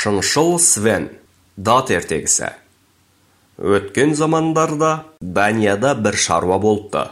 [0.00, 1.10] Шыншыл Свен,
[1.60, 2.54] дат ертегісі.
[3.60, 7.02] Өткен замандарда Данияда бір шаруа болыпты.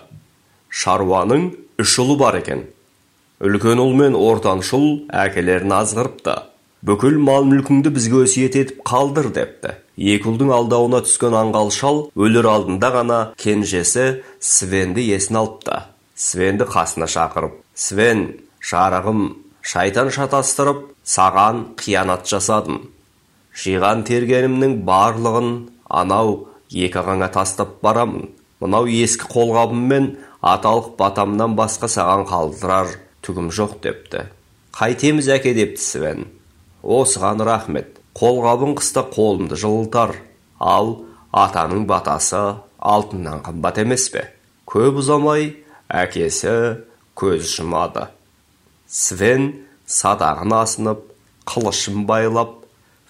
[0.73, 1.43] Шаруаның
[1.85, 2.63] үш ұлы бар екен.
[3.45, 6.39] Үлкен ұл мен ортаншы ұл әкелерін азғырыпты.
[6.89, 9.75] Бүкіл мал мүлкіңді бізге өсиет етіп қалдыр депті.
[10.01, 15.83] Екі ұлдың алдауына түскен аңғал шал өлер алдында ғана кенжесі Свенді есін алыпты.
[16.17, 18.25] Свенді қасына шақырып, «Свен,
[18.65, 19.29] шарығым,
[19.69, 22.87] шайтан шатастырып, саған қиянат жасадым.
[23.53, 25.51] Жиған тергенімнің барлығын
[26.01, 28.31] анау екі ағаңа тастап барамын.
[28.63, 30.09] Мынау ескі қолғабыммен
[30.41, 32.97] аталық батамнан басқа саған қалдырар
[33.27, 34.25] түгім жоқ депті.
[34.79, 36.27] Қайтеміз әке депті Свен.
[36.83, 37.99] Осыған рахмет.
[38.17, 40.17] Қолғабын қыста қолымды жылытар.
[40.59, 40.95] Ал
[41.33, 42.41] атаның батасы
[42.79, 44.31] алтыннан қымбат емес пе?
[44.65, 45.59] Көп ұзамай
[45.89, 46.85] әкесі
[47.19, 48.09] көз жұмады.
[48.89, 49.51] Свен
[49.85, 51.03] садағын асынып,
[51.49, 52.55] қылышын байлап,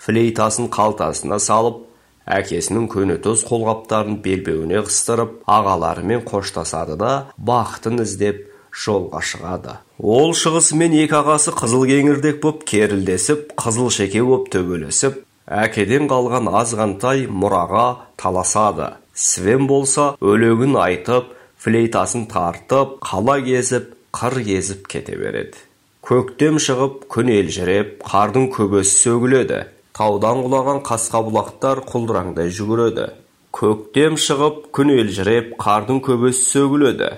[0.03, 1.85] флейтасын қалтасына салып,
[2.27, 8.43] әкесінің көнетоз қолғаптарын белбеуіне қыстырып, ағаларымен қоштасады да бақытын іздеп
[8.75, 9.77] жолға шығады.
[10.03, 17.29] Ол шығысымен екі ағасы қызыл кеңірдек боп керілдесіп, қызыл шеке боп төбелесіп, әкеден қалған азғантай
[17.31, 17.87] мұраға
[18.19, 18.97] таласады.
[19.15, 25.67] Свен болса өлегін айтып, флейтасын тартып, қала кезіп, қыр кезіп кете береді.
[26.09, 29.59] Көктем шығып, күн елжіреп, қардың көбесі сөгіледі.
[29.92, 33.05] Таудан құлаған қасқа бұлақтар құлдыраңдай жүгіреді.
[33.53, 37.11] Көктем шығып, күн елжіреп, қардың көбесі сөгіледі.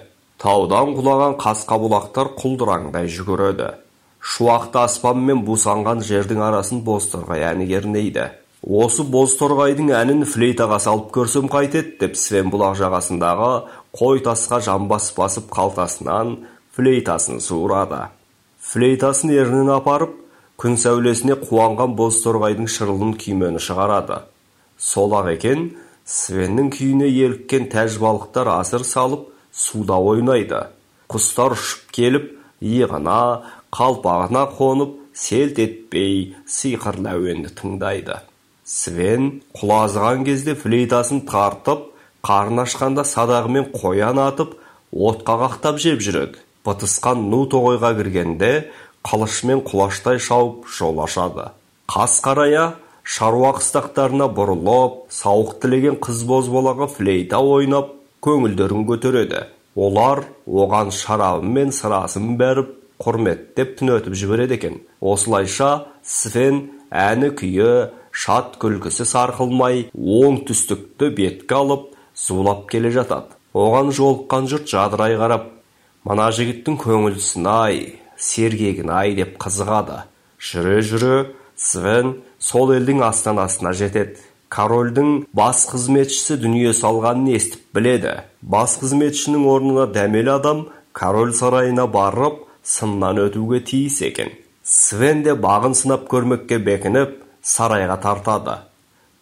[0.42, 3.70] Таудан құлаған қасқа бұлақтар құлдыраңдай жүгіреді.
[4.18, 8.26] Шуақты аспан мен бусанған жердің арасын бозторғай әні кернейді.
[8.66, 13.52] Осы бозторғайдың әнін флейтаға салып көрсем қайтеді деп Свен бұлақ жағасындағы
[13.94, 16.40] қой тасқа жамбас басып қалтасынан
[16.74, 18.08] флейтасын суырады.
[18.70, 20.12] Флейтасын ернін апарып,
[20.60, 24.20] күн сәулесіне қуанған бозторғайдың шырылын күймені шығарады.
[24.78, 25.64] Сол-ақ екен,
[26.06, 30.60] Свеннің күйіне еліккен тәжбалықтар асыр салып, суда ойнайды.
[31.10, 32.28] Құстар ұшып келіп,
[32.62, 33.18] иығына,
[33.74, 38.20] қалпағына қонып, селт етпей сиқырлы әуенді тыңдайды.
[38.62, 41.88] Свен құлазыған кезде флейтасын тартып,
[42.22, 44.54] қарны ашқанда садағымен қоян атып,
[44.94, 46.38] отқа қақтап жеп жүреді.
[46.66, 48.52] Бытысқан ну тоғайға кіргенде
[49.06, 51.50] қылышымен құлаштай шауып жол ашады.
[51.88, 59.46] Қас қарая шаруа қыстақтарына бұрылып, сауық тілеген қыз бозбалаға флейта ойнап, көңілдерін көтереді.
[59.74, 64.76] Олар оған шарабы мен сырасын бәріп, құрметтеп түнетіп жібереді екен.
[65.00, 73.32] Осылайша Свен әні күйі, шат күлкісі сарқылмай, оң түстікті бетке алып, зулап келе жатады.
[73.54, 75.48] Оған жолыққан жұрт жадырай қарап,
[76.08, 77.82] мына жігіттің көңілсін ай,
[78.16, 80.04] сергегін ай деп қызығады.
[80.40, 81.18] Жүре-жүре
[81.60, 84.16] Свен сол елдің астанасына жетеді.
[84.50, 88.14] Корольдің бас қызметшісі дүние салғанын естіп біледі.
[88.42, 90.62] Бас қызметшінің орнына дәмелі адам
[90.96, 94.32] король сарайына барып, сыннан өтуге тиіс екен.
[94.64, 98.56] Свен де бағын сынап көрмекке бекініп, сарайға тартады.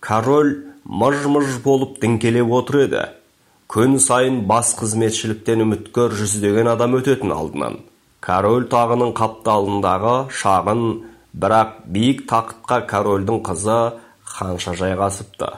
[0.01, 0.55] Король
[0.87, 3.05] мыж-мыж болып діңкелеп отыр еді.
[3.69, 7.75] Күн сайын бас қызметшіліктен үміткер жүздеген адам өтетін алдынан.
[8.25, 10.81] Король тағының қапталындағы шағын,
[11.37, 13.77] бірақ биік тақытқа корольдің қызы
[14.25, 15.51] ханша жайғасыпты.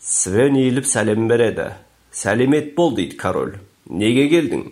[0.00, 1.68] Свен иіліп сәлем береді.
[2.16, 3.58] Сәлемет бол дейді король.
[3.92, 4.66] Неге келдің?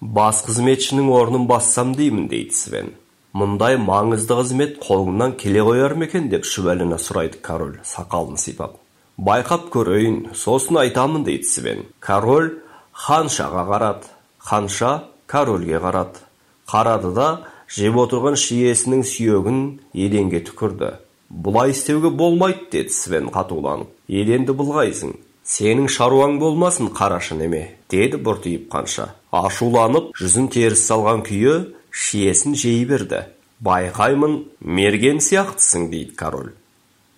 [0.00, 2.94] Бас қызметшінің орнын бассам деймін дейді Свен.
[3.36, 8.79] Мұндай маңызды қызмет қолыңнан келе қояр ма екен деп шүбәліні сұрайды король сақалын сипап.
[9.20, 11.80] Байқап көрейін, сосын айтамын дейді Свен.
[12.00, 12.62] Король
[12.96, 14.06] ханшаға қарады.
[14.38, 16.22] Ханша корольге қарады.
[16.64, 17.26] Қарады да
[17.68, 19.58] жеп отырған шиесінің сүйегін
[19.92, 20.94] еденге түкірді.
[21.28, 23.92] Бұлай істеуге болмайды деді Свен қатуланып.
[24.08, 25.12] Еденді былғайсың.
[25.44, 29.10] Сенің шаруаң болмасын қарашы неме, деді бұртиып қанша.
[29.36, 33.26] Ашуланып, жүзін теріс салған күйі шиесін жей берді.
[33.60, 36.52] Байқаймын, мерген сияқтысың дейді король.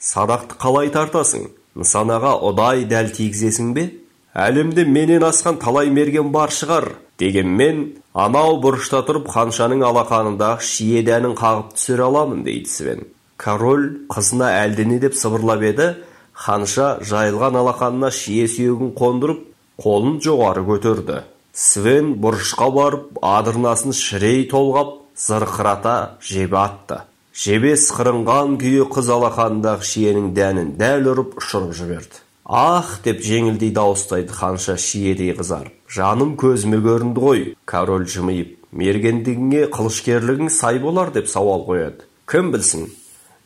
[0.01, 1.53] Садақты қалай тартасың?
[1.79, 3.89] Нысанаға ұдай дәл тигізесің бе?
[4.33, 6.89] Әлемде менен асқан талай мерген бар шығар.
[7.21, 7.83] Дегенмен,
[8.13, 13.05] анау бұрышта тұрып ханшаның алақанындағы шие дәнін қағып түсіре аламын дейді Свен.
[13.37, 15.89] Король қызына әлдене деп сыбырлап еді,
[16.33, 19.45] ханша жайылған алақанына шие сүйегін қондырып,
[19.83, 21.23] қолын жоғары көтерді.
[21.53, 27.03] Свен бұрышқа барып, адырнасын шірей толғап, зырқырата жебе атты.
[27.33, 32.23] Жебе сықырынған күйі қыз алақанындағы шиенің дәнін дәл ұрып ұшырып жіберді.
[32.45, 35.73] Ах деп жеңілдей дауыстайды ханша шиедей қызарып.
[35.89, 38.59] Жаным көзіме көрінді ғой, король жымиып.
[38.73, 42.05] Мергендігіңе қылышкерлігің сай болар деп сауал қояды.
[42.29, 42.87] Кім білсін,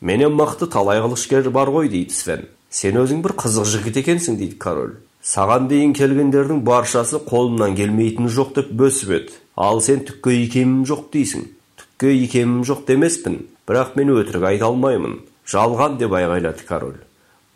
[0.01, 4.59] менен мықты талай қылышкер бар ғой дейді свен сен өзің бір қызық жігіт екенсің дейді
[4.61, 10.85] король саған дейін келгендердің баршасы қолымнан келмейтіні жоқ деп бөсіп еді ал сен түкке икемім
[10.91, 11.47] жоқ дейсің
[11.81, 15.21] түкке икемім жоқ демеспін бірақ мен өтірік айта алмаймын.
[15.47, 17.01] Жалған деп айғайлады король.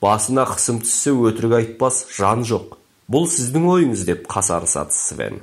[0.03, 2.77] Басына қысым түссе өтірік айтпас жан жоқ.
[3.11, 5.41] Бұл сіздің ойыңыз деп қасарысады свен.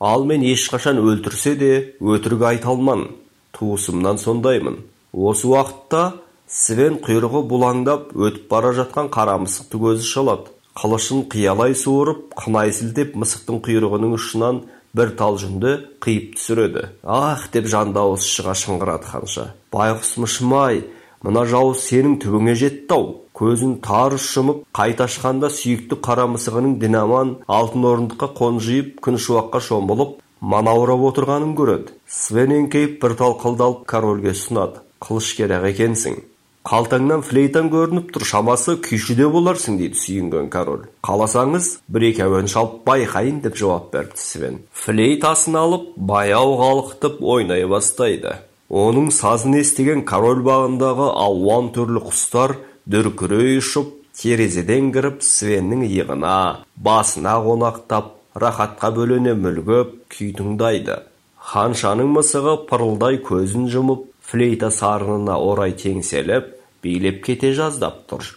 [0.00, 3.08] Ал мен ешқашан өлтірсе де өтірік айта алман.
[3.56, 4.82] Туысымнан сондаймын.
[5.12, 10.52] Осы уақытта свен құйрығы бұлаңдап өтіп бара жатқан қара мысықты көзі шалады.
[10.76, 14.60] Қылышын қиялай суырып қынай сілтеп мысықтың құйрығының ұшынан
[14.96, 15.72] бір тал жүнді
[16.02, 16.88] қиып түсіреді.
[17.04, 17.48] Ах!
[17.52, 19.46] деп жан дауысы шыға шыңғырады ханша.
[19.74, 20.82] Байғұс мышым ай
[21.26, 27.34] мына жауыз сенің түбіңе жетті ау көзін тарс жұмып қайта ашқанда сүйікті қара мысығының дінаман
[27.58, 31.92] алтын орындыққа қонжиып күншуаққа шомылып манаурап отырғанын көреді.
[32.06, 34.80] Свен еңкейіп бір тал қылды алып корольге ұсынады.
[35.04, 36.22] Қылыш керек екенсің
[36.66, 40.88] қалтаңнан флейтан көрініп тұр шамасы күйші де боларсың дейді сүйінген король.
[41.06, 44.56] Қаласаңыз бір екі әуен шалып байқайын деп жауап берді свен.
[44.74, 48.40] Флейтасын алып баяу қалықтып ойнай бастайды.
[48.66, 52.56] Оның сазын естіген король бағындағы алуан түрлі құстар
[52.90, 58.10] дүркірей ұшып терезеден кіріп свеннің иығына басына қонақтап
[58.42, 60.98] рахатқа бөлене мүлгіп күй тыңдайды.
[61.46, 66.55] Ханшаның мысығы пырылдай көзін жұмып флейта сарынына орай теңселіп
[66.86, 68.30] билеп кете жаздап тұр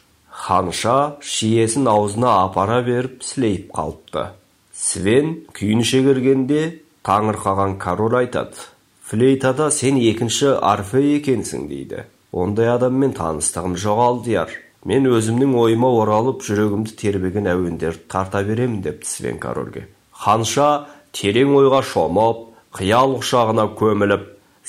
[0.43, 0.97] ханша
[1.35, 4.29] шиесін аузына апара беріп сілейіп қалыпты
[4.73, 6.61] свен күйін шегергенде
[7.07, 8.69] таңырқаған король айтады
[9.09, 14.55] флейтада сен екінші арфе екенсің дейді ондай адаммен таныстығым жоқ алдияр
[14.85, 19.87] мен өзімнің ойыма оралып жүрегімді тербеген әуендерді тарта беремін депті свен корольге
[20.23, 20.69] ханша
[21.19, 22.45] терең ойға шомып
[22.77, 24.27] қиял құшағына көміліп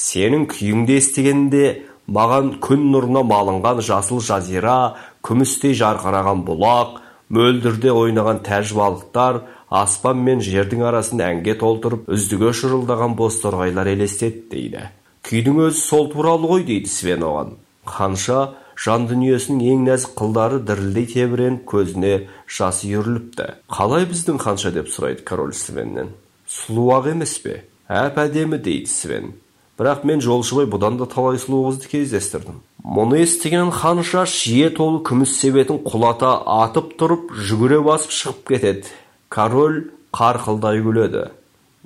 [0.08, 1.64] сенің күйіңді естігенде
[2.10, 4.96] маған күн нұрына малынған жасыл жазира
[5.26, 13.14] күмістей жарқыраған бұлақ мөлдірде ойнаған тәж балықтар аспан мен жердің арасын әнге толтырып үздіге шырылдаған
[13.18, 14.88] бозторғайлар елестеді дейді.
[15.26, 17.54] Күйдің өзі сол туралы ғой дейді свен оған.
[17.86, 18.40] Ханша
[18.80, 22.14] жан дүниесінің ең нәзік қылдары дірілдей тебіреніп көзіне
[22.48, 23.46] жас үйіріліпті.
[23.70, 26.14] Қалай біздің ханша деп сұрайды король свеннен.
[26.48, 27.60] Сұлу ақ емес пе?
[27.86, 29.34] Әп әдемі дейді свен.
[29.80, 32.58] Бірақ мен жолшыбай бұдан да талай сұлу қызды кездестірдім.
[32.84, 38.92] Мұны естіген ханша шие толы күміс себетін құлата атып тұрып жүгіре басып шығып кетеді.
[39.32, 41.30] Король қарқылдай күледі.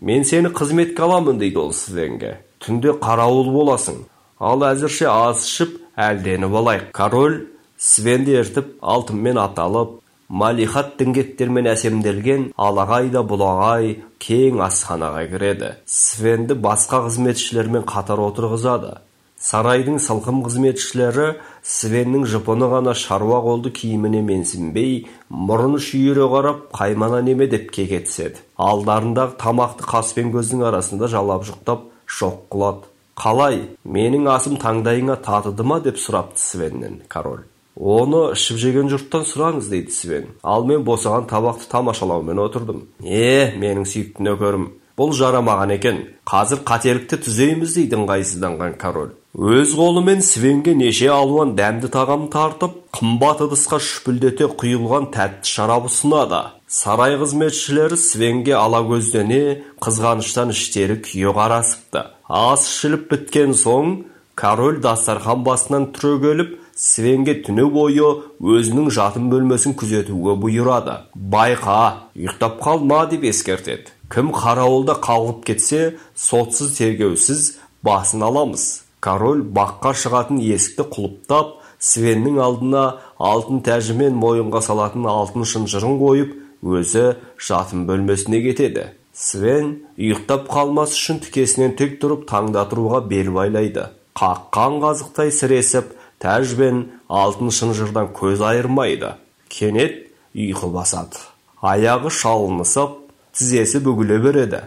[0.01, 4.03] Мен сені қызметке аламын дейді ол свенге түнде қарауыл боласың.
[4.41, 7.45] Ал әзірше ас ішіп әлденіп алайық король
[7.79, 15.75] свенді ертіп алтынмен аталып малихат діңгектермен әсемделген алағай да бұлағай кең асханаға кіреді.
[15.87, 18.99] Свенді басқа қызметшілермен қатар отырғызады.
[19.45, 21.35] Сарайдың сылқым қызметшілері
[21.69, 24.95] свеннің жұпыны ғана шаруа қолды киіміне менсінбей
[25.29, 27.45] мұрын шүйіре қарап қаймана неме?
[27.53, 32.89] деп кекетіседі алдарындағы тамақты қас пен көздің арасында жалап жұқтап жоқ қылады.
[33.21, 35.81] Қалай менің асым таңдайыңа татыды ма?
[35.81, 37.45] деп сұрапты свеннен король.
[37.75, 40.31] Оны ішіп жеген жұрттан сұраңыз дейді свен.
[40.43, 42.87] Ал мен босаған табақты тамашалаумен отырдым.
[43.03, 46.01] Е менің сүйікті нөкерім бұл жарамаған екен.
[46.29, 49.13] Қазір қателікті түзейміз дейді ыңғайсызданған король.
[49.35, 56.45] Өз қолымен свенге неше алуан дәмді тағам тартып қымбат ыдысқа шүпілдете құйылған тәтті шарап ұсынады.
[56.71, 62.05] Сарай қызметшілері свенге ала көздене қызғаныштан іштері күйе қарасыпты.
[62.31, 64.05] Ас ішіліп біткен соң
[64.39, 68.07] король дастархан басынан түрегеліп свенге түні бойы
[68.43, 70.97] өзінің жатын бөлмесін күзетуге бұйырады.
[71.15, 73.93] Байқа ұйықтап қалма деп ескертеді.
[74.11, 77.55] Кім қарауылда қалғып кетсе сотсыз тергеусіз
[77.87, 78.65] басын аламыз
[79.05, 82.85] король баққа шығатын есікті құлыптап свеннің алдына
[83.21, 87.05] алтын тәжімен мойынға салатын алтын шынжырын қойып өзі
[87.49, 88.87] жатын бөлмесіне кетеді.
[89.15, 93.91] Свен ұйықтап қалмас үшін тікесінен тік тұрып таңдатыруға бел байлайды.
[94.19, 95.93] Қаққан қазықтай сіресіп
[96.25, 99.15] тәж бен алтын шынжырдан көз айырмайды.
[99.53, 100.01] Кенет
[100.33, 101.21] ұйқы басады.
[101.61, 102.97] Аяғы шалынысып
[103.37, 104.63] тізесі бүгіле береді.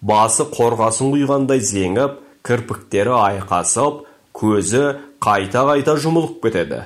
[0.00, 4.04] Басы қорғасын құйғандай зеңіп кірпіктері айқасып
[4.36, 4.84] көзі
[5.24, 6.82] қайта-қайта жұмылып кетеді.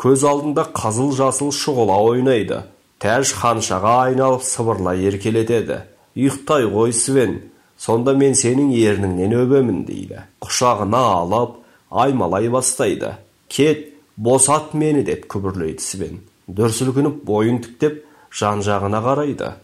[0.00, 2.62] Көз алдында қызыл жасыл шұғыла ойнайды.
[3.00, 5.82] Тәж ханшаға айналып сыбырлай еркелетеді.
[6.16, 7.38] Ұйықтай ғой свен
[7.80, 10.24] сонда мен сенің ерніңнен өбемін дейді.
[10.44, 11.58] Құшағына алып
[11.90, 13.16] аймалай бастайды.
[13.50, 16.20] Кет босат мені деп күбірлейді свен.
[16.46, 19.54] Дүрсілкініп бойын тіктеп жан жағына қарайды.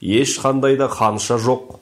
[0.00, 1.76] Ешқандай да ханша жоқ.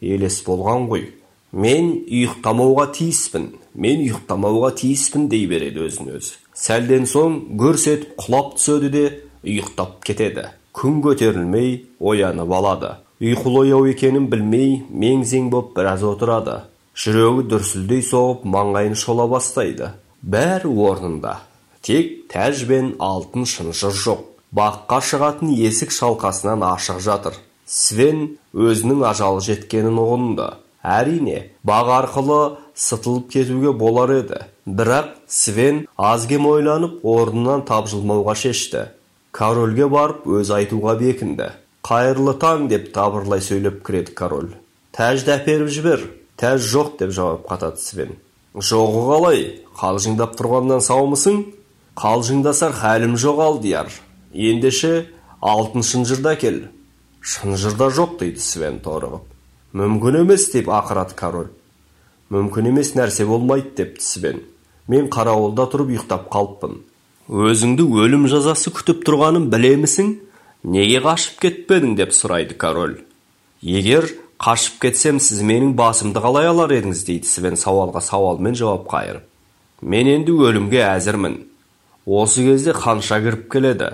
[0.00, 1.08] Елес болған ғой.
[1.52, 3.48] Мен ұйықтамауға тиіспін.
[3.74, 6.36] Мен ұйықтамауға тиіспін дей береді өзін өзі.
[6.56, 9.04] Сәлден соң гүрс етіп құлап түседі де
[9.44, 10.48] ұйықтап кетеді.
[10.76, 12.96] Күн көтерілмей оянып алады.
[13.20, 16.64] Ұйқылы ояу екенін білмей мең-зең боп біраз отырады.
[16.96, 19.94] Жүрегі дүрсілдей соғып маңайын шола бастайды.
[20.26, 21.40] Бәрі орнында.
[21.86, 24.22] Тек тәж бен алтын шынжыр жоқ.
[24.56, 27.34] Баққа шығатын есік шалқасынан ашық жатыр.
[27.66, 30.48] Свен өзінің ажалы жеткенін ұғынды.
[30.82, 32.40] Әрине бақ арқылы
[32.74, 34.42] сытылып кетуге болар еді.
[34.66, 38.88] Бірақ свен аз кем ойланып орнынан тапжылмауға шешті.
[39.32, 41.50] Корольге барып өз айтуға бекінді.
[41.86, 44.54] Қайырлы таң деп дабырлай сөйлеп кіреді король.
[44.96, 46.06] Тәжді әперіп жібер.
[46.40, 48.16] Тәж жоқ деп жауап қатады свен.
[48.56, 49.44] Жоғы қалай?
[49.76, 51.42] Қалжыңдап тұрғаннан саумысың?
[51.96, 53.92] Қалжыңдасар хәлім жоқ алдияр
[54.32, 55.06] ендеше
[55.40, 56.58] алтын шынжырды әкел
[57.26, 59.24] шынжырда жоқ дейді свен торығып.
[59.76, 61.48] Мүмкін емес деп ақырады король.
[62.32, 64.42] Мүмкін емес нәрсе болмайды депті свен.
[64.88, 66.78] Мен қарауылда тұрып ұйықтап қалыппын.
[67.26, 70.12] Өзіңді өлім жазасы күтіп тұрғанын білемісің?
[70.70, 73.00] Неге қашып кетпедің деп сұрайды король.
[73.62, 74.06] Егер
[74.42, 79.32] қашып кетсем сіз менің басымды қалай алар едіңіз дейді свен сауалға сауалмен жауап қайырып
[79.82, 81.36] мен енді өлімге әзірмін.
[82.06, 83.90] Осы кезде ханша кіріп келеді?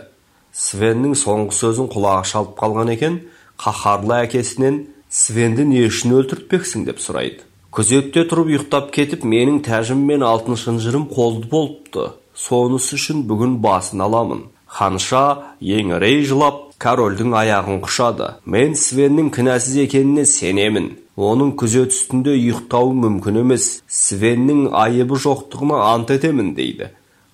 [0.52, 3.20] Свеннің соңғы сөзін құлағы шалып қалған екен.
[3.58, 6.86] Қаһарлы әкесінен свенді не үшін өлтіртпексің?
[6.86, 7.42] деп сұрайды.
[7.72, 12.10] Күзетте тұрып ұйықтап кетіп менің тәжім мен алтын шынжырым қолды болыпты.
[12.34, 14.44] Сонысы үшін бүгін басын аламын.
[14.66, 18.28] Ханша еңірей жылап корольдің аяғын құшады.
[18.44, 20.90] Мен свеннің кінәсіз екеніне сенемін.
[21.16, 23.66] Оның күзет үстінде ұйықтауы мүмкін емес.
[23.86, 26.90] Свеннің айыбы жоқтығына ант етемін дейді.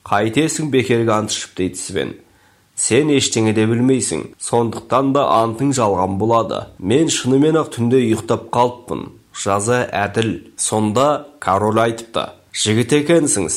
[0.09, 2.17] Қайтесің бекерге ант ішіп дейді свен.
[2.79, 4.35] Сен ештеңе де білмейсің.
[4.39, 6.67] Сондықтан да антың жалған болады.
[6.79, 10.53] Мен шынымен ақ түнде ұйықтап қалыппын жаза әділ.
[10.57, 12.29] Сонда король айтыпты.
[12.53, 13.49] Жігіт екенсің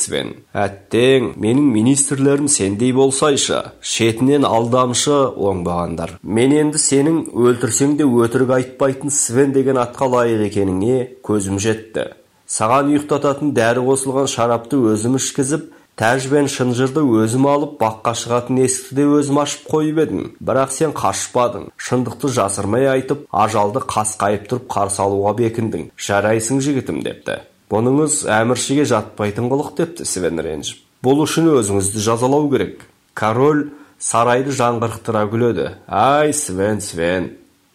[0.52, 6.18] әттең менің министрлерім сендей болсайшы шетінен алдамшы оңбағандар.
[6.22, 12.12] Мен енді сенің өлтірсең де өтірік айтпайтын свен деген атқа лайық екеніңе көзім жетті.
[12.46, 18.96] Саған ұйықтататын дәрі қосылған шарапты өзім ішкізіп тәж бен шынжырды өзім алып баққа шығатын есікті
[18.98, 20.26] де өзім ашып қойып едім.
[20.40, 21.70] Бірақ сен қашпадың.
[21.76, 25.88] Шындықты жасырмай айтып ажалды қасқайып тұрып қарсы алуға бекіндің.
[25.96, 27.40] Жарайсың жігітім депті.
[27.72, 32.84] Бұныңыз әміршіге жатпайтын қылық депті свен ренжіп бұл үшін өзіңізді жазалау керек.
[33.18, 35.68] Король сарайды жаңғырықтыра күледі.
[35.88, 37.32] Ай свен свен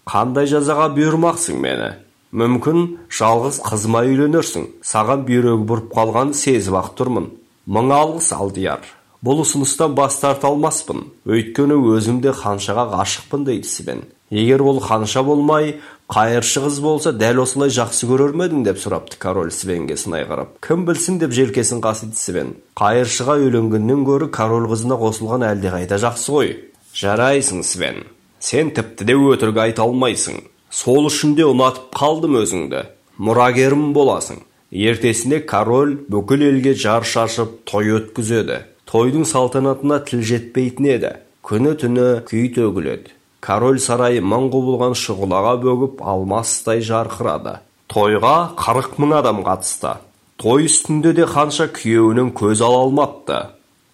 [0.08, 1.90] қандай жазаға бұйырмақсың мені?
[2.32, 4.70] Мүмкін жалғыз қызыма үйленерсің.
[4.84, 7.30] Саған бүйрегі бұрып қалғанын сезіп ақ тұрмын.
[7.68, 8.88] Мың алғыс алдияр
[9.24, 11.08] бұл ұсыныстан бас тарта алмаспын.
[11.28, 14.04] Өйткені өзім де ханшаға ғашықпын дейді свен.
[14.30, 19.18] Егер ол ханша болмай қайыршы қыз болса дәл осылай жақсы көрер ме едің деп сұрапты
[19.20, 20.56] король свенге сынай қарап.
[20.64, 22.54] Кім білсін деп желкесін қасиды свен.
[22.80, 26.54] Қайыршыға үйленгеннен гөрі король қызына қосылған әлдеқайда жақсы ғой.
[26.96, 28.06] Жарайсың свен.
[28.40, 30.40] Сен тіпті де өтірік айта алмайсың.
[30.72, 32.86] Сол үшін де ұнатып қалдым өзіңді.
[33.20, 34.44] Мұрагерім боласың.
[34.72, 38.64] Ертесіне король бүкіл елге жар шашып той өткізеді.
[38.88, 41.14] Тойдың салтанатына тіл жетпейтін еді.
[41.44, 43.17] Күні түні күй төгіледі.
[43.40, 47.60] Король сарайы мың құбылған шұғылаға бөгіп алмастай жарқырады.
[47.88, 49.98] Тойға қырық мың адам қатысты.
[50.38, 53.40] Той үстінде де қанша күйеуінің көз ала алмапты.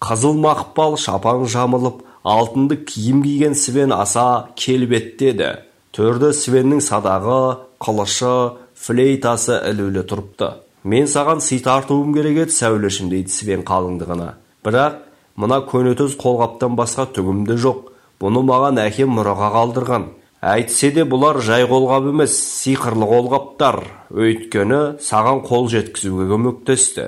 [0.04, 5.50] Қызыл мақпал шапан жамылып алтынды киім киген свен аса келбетті еді.
[5.94, 7.38] Төрде свеннің садағы
[7.80, 8.34] қылышы
[8.74, 10.50] флейтасы ілулі тұрыпты.
[10.84, 14.34] Мен саған сый тартуым керек еді сәулешім дейді свен қалыңдығына.
[14.66, 14.98] Бірақ
[15.40, 17.93] мына көнетоз қолғаптан басқа түгім де жоқ.
[18.24, 20.06] Бұны маған әкем мұраға қалдырған.
[20.44, 23.78] Әйтсе де бұлар жай қолғап емес сиқырлы қолғаптар.
[24.12, 27.06] Өйткені саған қол жеткізуге көмектесті.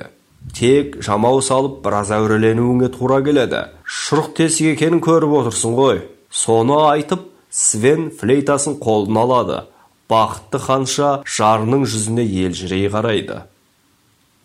[0.57, 3.65] Тек жамау салып біраз әуреленуіңе тура келеді.
[3.85, 6.01] Шұрық тесік екенін көріп отырсың ғой.
[6.29, 9.61] Соны айтып свен флейтасын қолына алады.
[10.09, 13.41] Бақытты ханша жарының жүзіне елжірей қарайды.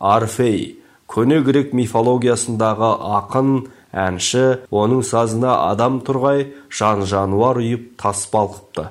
[0.00, 3.54] Арфей көне грек мифологиясындағы ақын
[3.92, 8.88] әнші оның сазына адам тұрғай жан жануар ұйып тас балқыпты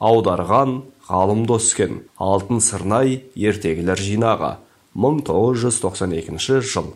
[0.00, 4.54] аударған ғалым доскен алтын сырнай ертегілер жинағы
[4.94, 6.94] 1992 жыл.